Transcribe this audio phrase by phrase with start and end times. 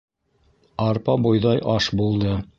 [0.85, 2.37] Арпа-бойҙай аш булды.